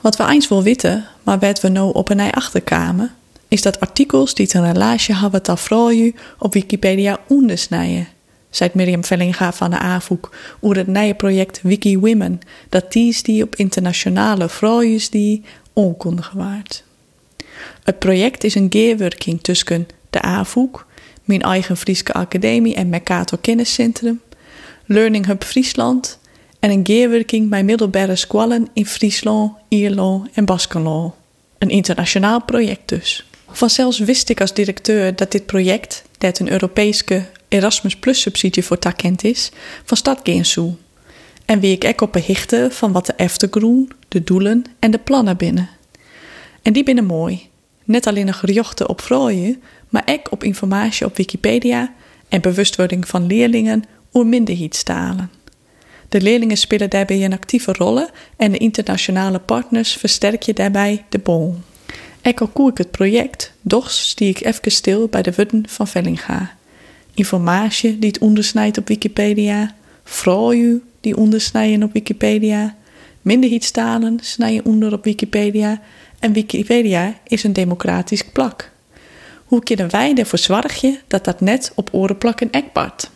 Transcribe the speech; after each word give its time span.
Wat 0.00 0.16
we 0.16 0.28
eens 0.28 0.48
wel 0.48 0.62
weten, 0.62 1.06
maar 1.22 1.38
wat 1.38 1.60
we 1.60 1.68
nou 1.68 1.94
op 1.94 2.08
een 2.08 2.20
ei 2.20 2.30
achterkamen, 2.30 3.14
is 3.48 3.62
dat 3.62 3.80
artikels 3.80 4.34
die 4.34 4.56
een 4.56 4.72
relatie 4.72 5.14
hebben 5.14 5.42
tot 5.42 5.60
vrouwen 5.60 6.14
op 6.38 6.52
Wikipedia 6.54 7.18
ondersnijden. 7.28 8.08
Zei 8.50 8.70
Mirjam 8.72 9.04
Vellinga 9.04 9.52
van 9.52 9.70
de 9.70 9.78
AVOEK 9.78 10.28
over 10.60 10.76
het 10.76 10.86
nieuwe 10.86 11.14
project 11.14 11.60
Wiki 11.62 11.98
Women, 11.98 12.40
dat 12.68 12.92
die 12.92 13.18
die 13.22 13.42
op 13.42 13.56
internationale 13.56 14.48
vrouwen 14.48 15.00
die 15.10 15.42
onkundig 15.72 16.30
waard. 16.30 16.84
Het 17.84 17.98
project 17.98 18.44
is 18.44 18.54
een 18.54 18.66
geerwerking 18.70 19.42
tussen 19.42 19.88
de 20.10 20.20
AVOEK, 20.20 20.84
mijn 21.24 21.42
eigen 21.42 21.76
Frieske 21.76 22.12
Academie 22.12 22.74
en 22.74 22.88
Mercator 22.88 23.38
Kenniscentrum, 23.38 24.20
Learning 24.86 25.26
Hub 25.26 25.44
Friesland 25.44 26.18
en 26.60 26.70
een 26.70 26.86
geerwerking 26.86 27.48
bij 27.48 27.64
middelbare 27.64 28.16
squallen 28.16 28.68
in 28.72 28.86
Friesland, 28.86 29.52
Ierland 29.68 30.28
en 30.32 30.44
Baskenland. 30.44 31.14
Een 31.58 31.70
internationaal 31.70 32.42
project 32.42 32.88
dus. 32.88 33.24
Vanzelfs 33.50 33.98
wist 33.98 34.28
ik 34.28 34.40
als 34.40 34.54
directeur 34.54 35.16
dat 35.16 35.32
dit 35.32 35.46
project, 35.46 36.04
dat 36.18 36.38
een 36.38 36.50
Europese 36.50 37.24
Erasmus 37.48 37.96
Plus 37.96 38.20
subsidie 38.20 38.64
voor 38.64 38.78
takent 38.78 39.24
is, 39.24 39.50
van 39.84 39.96
stad 39.96 40.20
gaan 40.22 40.76
En 41.44 41.60
wie 41.60 41.72
ik 41.72 41.84
ook 41.84 42.00
op 42.00 42.12
behichte 42.12 42.68
van 42.70 42.92
wat 42.92 43.06
de 43.06 43.12
eftergroen, 43.12 43.90
de 44.08 44.24
doelen 44.24 44.64
en 44.78 44.90
de 44.90 44.98
plannen 44.98 45.36
binnen. 45.36 45.68
En 46.62 46.72
die 46.72 46.84
binnen 46.84 47.04
mooi. 47.04 47.48
Net 47.84 48.06
alleen 48.06 48.28
een 48.28 48.34
gerichte 48.34 48.88
op 48.88 49.00
vrouwen, 49.00 49.62
maar 49.88 50.02
ook 50.06 50.32
op 50.32 50.44
informatie 50.44 51.06
op 51.06 51.16
Wikipedia 51.16 51.92
en 52.28 52.40
bewustwording 52.40 53.08
van 53.08 53.26
leerlingen 53.26 53.84
over 54.12 54.28
minderheidstalen. 54.28 55.30
De 56.10 56.20
leerlingen 56.20 56.56
spelen 56.56 56.90
daarbij 56.90 57.24
een 57.24 57.32
actieve 57.32 57.72
rol 57.72 58.08
en 58.36 58.52
de 58.52 58.58
internationale 58.58 59.38
partners 59.38 59.92
versterken 59.92 60.54
daarbij 60.54 61.04
de 61.08 61.18
bol. 61.18 61.56
Ik 62.22 62.40
al 62.40 62.68
ik 62.68 62.78
het 62.78 62.90
project, 62.90 63.52
doch 63.60 63.90
stie 63.90 64.28
ik 64.28 64.44
even 64.44 64.72
stil 64.72 65.08
bij 65.08 65.22
de 65.22 65.32
wutten 65.32 65.68
van 65.68 65.88
Vellinga. 65.88 66.54
Informatie 67.14 67.98
die 67.98 68.08
het 68.08 68.18
ondersnijdt 68.18 68.78
op 68.78 68.88
Wikipedia, 68.88 69.74
vrouwen 70.04 70.82
die 71.00 71.16
ondersnijden 71.16 71.82
op 71.82 71.92
Wikipedia, 71.92 72.76
minderheidstalen 73.22 74.18
snijden 74.22 74.64
onder 74.64 74.92
op 74.92 75.04
Wikipedia 75.04 75.80
en 76.18 76.32
Wikipedia 76.32 77.14
is 77.26 77.44
een 77.44 77.52
democratisch 77.52 78.24
plak. 78.24 78.70
Hoe 79.44 79.62
kunnen 79.62 79.90
wij 79.90 80.14
ervoor 80.14 80.38
zorgen 80.38 80.98
dat 81.06 81.24
dat 81.24 81.40
net 81.40 81.72
op 81.74 81.88
orenplakken 81.92 82.50
ekbart? 82.50 83.10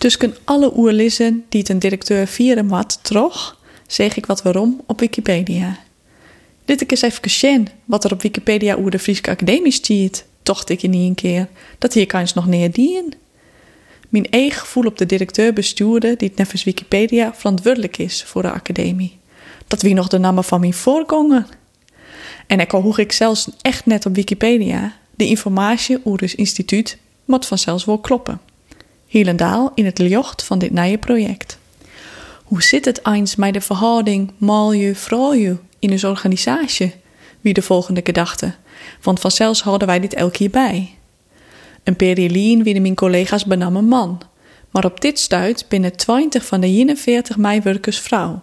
Dus 0.00 0.16
kunnen 0.16 0.36
alle 0.44 0.76
oerlissen 0.76 1.44
die 1.48 1.70
een 1.70 1.78
directeur 1.78 2.26
vieren 2.26 2.66
mat 2.66 2.98
trog, 3.02 3.58
zeg 3.86 4.16
ik 4.16 4.26
wat 4.26 4.42
waarom 4.42 4.80
op 4.86 5.00
Wikipedia. 5.00 5.78
Dit 6.64 6.92
is 6.92 7.02
even 7.02 7.30
zien 7.30 7.68
wat 7.84 8.04
er 8.04 8.12
op 8.12 8.22
Wikipedia 8.22 8.74
over 8.74 8.90
de 8.90 8.98
Friese 8.98 9.30
Academie 9.30 9.72
stiert, 9.72 10.24
tocht 10.42 10.68
ik 10.68 10.82
niet 10.82 11.08
een 11.08 11.14
keer. 11.14 11.48
Dat 11.78 11.94
hier 11.94 12.06
kan 12.06 12.20
je 12.20 12.32
nog 12.34 12.46
neer 12.46 12.72
dien. 12.72 13.14
Mijn 14.08 14.30
eigen 14.30 14.60
gevoel 14.60 14.84
op 14.84 14.98
de 14.98 15.06
directeur-bestuurder 15.06 16.18
die 16.18 16.28
het 16.28 16.38
nevens 16.38 16.64
Wikipedia 16.64 17.34
verantwoordelijk 17.34 17.98
is 17.98 18.24
voor 18.24 18.42
de 18.42 18.50
academie. 18.50 19.18
Dat 19.66 19.82
wie 19.82 19.94
nog 19.94 20.08
de 20.08 20.18
namen 20.18 20.44
van 20.44 20.60
mijn 20.60 20.74
voorganger. 20.74 21.46
En 22.46 22.60
ik 22.60 22.72
al 22.72 22.82
hoeg 22.82 22.98
ik 22.98 23.12
zelfs 23.12 23.48
echt 23.62 23.86
net 23.86 24.06
op 24.06 24.14
Wikipedia. 24.14 24.96
De 25.14 25.26
informatie 25.26 26.00
over 26.04 26.20
het 26.20 26.32
instituut 26.32 26.98
moet 27.24 27.46
vanzelfs 27.46 27.84
wel 27.84 27.98
kloppen. 27.98 28.40
Hielendaal 29.10 29.72
in 29.74 29.84
het 29.84 29.98
licht 29.98 30.42
van 30.42 30.58
dit 30.58 30.72
nieuwe 30.72 30.98
project. 30.98 31.58
Hoe 32.44 32.62
zit 32.62 32.84
het 32.84 33.06
eens 33.06 33.36
met 33.36 33.52
de 33.52 33.60
verhouding 33.60 34.32
malje-vrouwje 34.38 35.56
in 35.78 35.90
onze 35.90 36.08
organisatie? 36.08 36.94
Wie 37.40 37.54
de 37.54 37.62
volgende 37.62 38.00
gedachte. 38.04 38.54
Want 39.02 39.20
vanzelfs 39.20 39.62
houden 39.62 39.86
wij 39.86 40.00
dit 40.00 40.14
elke 40.14 40.36
keer 40.36 40.50
bij. 40.50 40.94
Een 41.84 41.96
periolien 41.96 42.62
wie 42.62 42.80
mijn 42.80 42.94
collega's 42.94 43.44
benamen 43.44 43.84
man. 43.84 44.20
Maar 44.70 44.84
op 44.84 45.00
dit 45.00 45.18
stuit 45.18 45.64
binnen 45.68 45.96
20 45.96 46.44
van 46.44 46.60
de 46.60 46.66
41 46.66 47.36
meiwerkers 47.36 47.98
vrouw. 47.98 48.42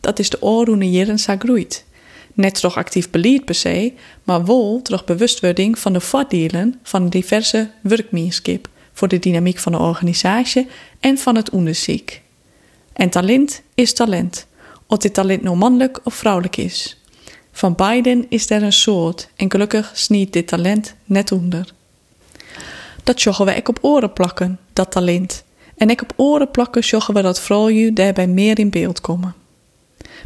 Dat 0.00 0.18
is 0.18 0.30
de 0.30 0.42
oorroene 0.42 0.90
jaren 0.90 1.18
groeit. 1.18 1.84
Net 2.32 2.60
toch 2.60 2.76
actief 2.76 3.10
beleid 3.10 3.44
per 3.44 3.54
se, 3.54 3.92
maar 4.24 4.44
wel 4.44 4.80
toch 4.82 5.04
bewustwording 5.04 5.78
van 5.78 5.92
de 5.92 6.00
voordelen 6.00 6.80
van 6.82 7.08
diverse 7.08 7.70
werkmeerskip 7.82 8.70
voor 8.92 9.08
de 9.08 9.18
dynamiek 9.18 9.58
van 9.58 9.72
de 9.72 9.78
organisatie 9.78 10.68
en 11.00 11.18
van 11.18 11.36
het 11.36 11.50
onderzoek. 11.50 12.10
En 12.92 13.10
talent 13.10 13.62
is 13.74 13.92
talent, 13.92 14.46
of 14.86 14.98
dit 14.98 15.14
talent 15.14 15.42
nou 15.42 15.56
mannelijk 15.56 16.00
of 16.04 16.14
vrouwelijk 16.14 16.56
is. 16.56 17.02
Van 17.52 17.74
beiden 17.74 18.26
is 18.28 18.50
er 18.50 18.62
een 18.62 18.72
soort 18.72 19.28
en 19.36 19.50
gelukkig 19.50 19.90
sniet 19.94 20.32
dit 20.32 20.46
talent 20.46 20.94
net 21.04 21.32
onder. 21.32 21.72
Dat 23.04 23.22
joggen 23.22 23.44
we 23.44 23.56
ook 23.56 23.68
op 23.68 23.78
oren 23.80 24.12
plakken, 24.12 24.58
dat 24.72 24.90
talent. 24.90 25.44
En 25.76 25.90
ik 25.90 26.02
op 26.02 26.12
oren 26.16 26.50
plakken 26.50 26.82
joggen 26.82 27.14
we 27.14 27.22
dat 27.22 27.40
vrouwen 27.40 27.94
daarbij 27.94 28.26
meer 28.26 28.58
in 28.58 28.70
beeld 28.70 29.00
komen. 29.00 29.34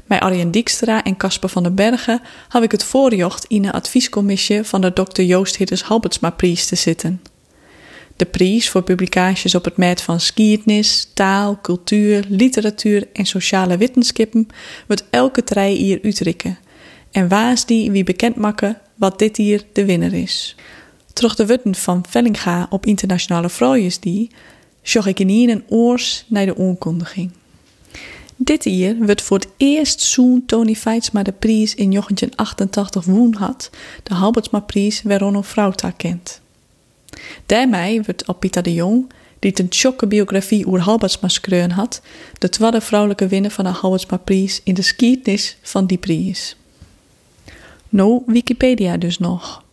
Bij 0.05 0.21
Arjen 0.21 0.51
Dijkstra 0.51 1.05
en 1.05 1.17
Casper 1.17 1.49
van 1.49 1.63
den 1.63 1.75
Bergen 1.75 2.21
heb 2.49 2.63
ik 2.63 2.71
het 2.71 2.85
voorjocht 2.85 3.45
in 3.45 3.65
een 3.65 3.73
adviescommissie 3.73 4.63
van 4.63 4.81
de 4.81 4.93
Dr. 4.93 5.21
Joost 5.21 5.57
Hidders 5.57 5.83
Halbertsma 5.83 6.31
Prijs 6.31 6.67
te 6.67 6.77
zitten. 6.77 7.23
De 8.17 8.25
prijs 8.25 8.69
voor 8.69 8.83
publicaties 8.83 9.55
op 9.55 9.65
het 9.65 9.77
meet 9.77 10.01
van 10.01 10.21
skietnis, 10.21 11.11
taal, 11.15 11.59
cultuur, 11.63 12.25
literatuur 12.29 13.09
en 13.13 13.27
sociale 13.27 13.77
wetenschappen 13.77 14.47
wordt 14.87 15.05
elke 15.11 15.45
trij 15.45 15.73
hier 15.73 15.99
uitrikken. 16.03 16.59
En 17.11 17.29
waas 17.29 17.67
die 17.67 17.91
wie 17.91 18.05
bekend 18.05 18.37
maken 18.37 18.81
wat 18.95 19.19
dit 19.19 19.37
hier 19.37 19.65
de 19.73 19.85
winnaar 19.85 20.13
is. 20.13 20.57
Terug 21.13 21.35
de 21.35 21.47
wutten 21.47 21.75
van 21.75 22.05
Vellinga 22.09 22.67
op 22.71 22.87
internationale 22.87 23.49
vrouwen 23.49 23.93
die, 24.01 24.31
zag 24.83 25.07
ik 25.07 25.21
in 25.21 25.29
hier 25.29 25.51
een 25.51 25.65
oors 25.69 26.25
naar 26.29 26.47
de 26.47 26.57
onkondiging. 26.57 27.31
Dit 28.37 28.65
jaar 28.65 28.97
wordt 28.97 29.23
voor 29.23 29.39
het 29.39 29.49
eerst 29.57 30.01
zo'n 30.01 30.43
Tony 30.47 30.75
Feitsma 30.75 31.23
de 31.23 31.33
prijs 31.33 31.75
in 31.75 31.91
1988 31.91 33.05
woon 33.05 33.35
had, 33.35 33.71
de 34.03 34.15
Halbertsma 34.15 34.61
prijs 34.61 35.03
waarom 35.03 35.35
een 35.35 35.45
vrouw 35.45 35.73
kent. 35.97 36.41
Daarmee 37.47 38.03
wordt 38.03 38.27
Alpita 38.27 38.61
de 38.61 38.75
Jong, 38.75 39.13
die 39.39 39.61
een 39.61 39.67
chokke 39.69 40.07
biografie 40.07 40.67
over 40.67 40.81
Halbertsma 40.81 41.29
schreeuwen 41.29 41.71
had, 41.71 42.03
de 42.39 42.49
tweede 42.49 42.81
vrouwelijke 42.81 43.27
winnaar 43.27 43.51
van 43.51 43.65
de 43.65 43.71
Halbertsma 43.71 44.17
prijs 44.17 44.61
in 44.65 44.75
de 44.75 44.83
skietnis 44.83 45.57
van 45.63 45.87
die 45.87 45.99
prijs. 45.99 46.57
No 47.89 48.23
Wikipedia 48.27 48.97
dus 48.97 49.19
nog. 49.19 49.65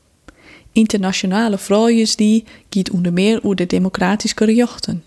Internationale 0.72 1.58
vrouwen 1.58 2.08
die 2.16 2.44
giet 2.70 2.92
onder 2.92 3.14
meer 3.14 3.44
over 3.44 3.56
de 3.56 3.66
democratische 3.66 4.46
rechten. 4.46 5.04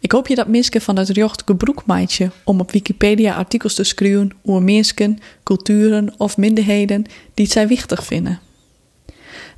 Ik 0.00 0.12
hoop 0.12 0.26
je 0.28 0.34
dat 0.34 0.48
mensen 0.48 0.80
van 0.80 0.96
het 0.96 1.14
jocht 1.14 1.42
gebroek 1.46 1.82
maatje 1.86 2.30
om 2.44 2.60
op 2.60 2.70
Wikipedia 2.70 3.34
artikels 3.34 3.74
te 3.74 3.84
schrijven 3.84 4.30
over 4.44 4.62
mensen, 4.62 5.18
culturen 5.42 6.14
of 6.16 6.36
minderheden 6.36 7.04
die 7.34 7.46
zij 7.46 7.68
wichtig 7.68 8.04
vinden. 8.04 8.40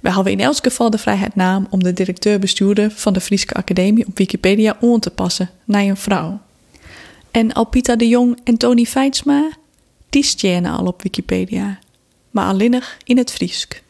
We 0.01 0.13
hebben 0.13 0.33
in 0.33 0.41
elk 0.41 0.57
geval 0.63 0.91
de 0.91 0.99
vrijheid 0.99 1.35
naam 1.35 1.67
om 1.71 1.83
de 1.83 1.93
directeur-bestuurder 1.93 2.91
van 2.91 3.13
de 3.13 3.21
Friese 3.21 3.55
Academie 3.55 4.07
op 4.07 4.19
Wikipedia 4.19 4.77
aan 4.81 5.01
te 5.01 5.11
passen 5.11 5.51
naar 5.65 5.83
een 5.83 5.97
vrouw. 5.97 6.41
En 7.31 7.53
Alpita 7.53 7.97
de 7.97 8.09
Jong 8.09 8.41
en 8.45 8.57
Tony 8.57 8.85
Feitsma, 8.85 9.51
die 10.09 10.25
stjenen 10.25 10.73
al 10.73 10.87
op 10.87 11.03
Wikipedia, 11.03 11.79
maar 12.31 12.47
alleenig 12.47 12.97
in 13.05 13.19
het 13.19 13.33
Friesk. 13.33 13.83